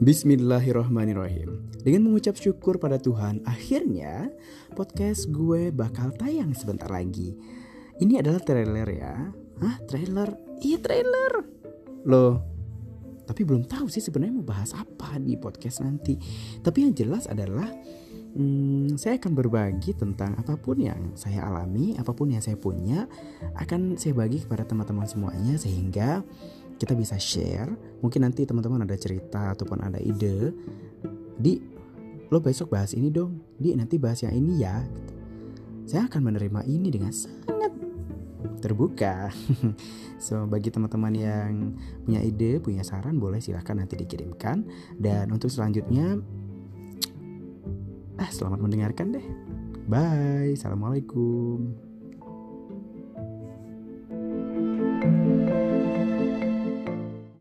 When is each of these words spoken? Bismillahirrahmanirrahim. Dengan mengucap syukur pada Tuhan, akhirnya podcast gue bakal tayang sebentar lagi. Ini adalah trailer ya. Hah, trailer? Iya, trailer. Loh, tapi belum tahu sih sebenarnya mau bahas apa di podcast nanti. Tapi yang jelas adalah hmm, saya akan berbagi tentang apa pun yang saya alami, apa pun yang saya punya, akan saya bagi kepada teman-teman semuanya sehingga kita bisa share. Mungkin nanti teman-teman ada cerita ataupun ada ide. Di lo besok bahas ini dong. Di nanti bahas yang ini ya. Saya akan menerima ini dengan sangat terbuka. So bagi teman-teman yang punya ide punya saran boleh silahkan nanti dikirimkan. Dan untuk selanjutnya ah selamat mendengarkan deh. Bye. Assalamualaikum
Bismillahirrahmanirrahim. 0.00 1.76
Dengan 1.84 2.08
mengucap 2.08 2.32
syukur 2.32 2.80
pada 2.80 2.96
Tuhan, 2.96 3.44
akhirnya 3.44 4.32
podcast 4.72 5.28
gue 5.28 5.68
bakal 5.68 6.16
tayang 6.16 6.56
sebentar 6.56 6.88
lagi. 6.88 7.36
Ini 8.00 8.24
adalah 8.24 8.40
trailer 8.40 8.88
ya. 8.88 9.28
Hah, 9.60 9.76
trailer? 9.84 10.32
Iya, 10.64 10.80
trailer. 10.80 11.44
Loh, 12.08 12.40
tapi 13.28 13.44
belum 13.44 13.68
tahu 13.68 13.92
sih 13.92 14.00
sebenarnya 14.00 14.40
mau 14.40 14.48
bahas 14.48 14.72
apa 14.72 15.20
di 15.20 15.36
podcast 15.36 15.84
nanti. 15.84 16.16
Tapi 16.64 16.80
yang 16.80 16.96
jelas 16.96 17.28
adalah 17.28 17.68
hmm, 18.34 18.96
saya 18.96 19.20
akan 19.20 19.32
berbagi 19.36 19.94
tentang 20.00 20.32
apa 20.40 20.56
pun 20.56 20.80
yang 20.80 21.12
saya 21.12 21.44
alami, 21.44 21.92
apa 22.00 22.16
pun 22.16 22.32
yang 22.32 22.40
saya 22.40 22.56
punya, 22.56 23.04
akan 23.52 24.00
saya 24.00 24.16
bagi 24.16 24.40
kepada 24.40 24.64
teman-teman 24.64 25.04
semuanya 25.04 25.60
sehingga 25.60 26.24
kita 26.80 26.96
bisa 26.96 27.20
share. 27.20 27.68
Mungkin 28.00 28.24
nanti 28.24 28.48
teman-teman 28.48 28.88
ada 28.88 28.96
cerita 28.96 29.52
ataupun 29.52 29.84
ada 29.84 30.00
ide. 30.00 30.56
Di 31.36 31.60
lo 32.32 32.40
besok 32.40 32.72
bahas 32.72 32.96
ini 32.96 33.12
dong. 33.12 33.36
Di 33.60 33.76
nanti 33.76 34.00
bahas 34.00 34.24
yang 34.24 34.32
ini 34.32 34.64
ya. 34.64 34.80
Saya 35.84 36.08
akan 36.08 36.32
menerima 36.32 36.64
ini 36.64 36.88
dengan 36.88 37.12
sangat 37.12 37.76
terbuka. 38.64 39.28
So 40.20 40.44
bagi 40.44 40.68
teman-teman 40.68 41.16
yang 41.16 41.80
punya 42.04 42.20
ide 42.20 42.60
punya 42.60 42.84
saran 42.84 43.16
boleh 43.16 43.40
silahkan 43.40 43.72
nanti 43.72 43.96
dikirimkan. 43.96 44.68
Dan 45.00 45.32
untuk 45.32 45.48
selanjutnya 45.48 46.20
ah 48.20 48.28
selamat 48.28 48.60
mendengarkan 48.60 49.16
deh. 49.16 49.26
Bye. 49.88 50.60
Assalamualaikum 50.60 51.89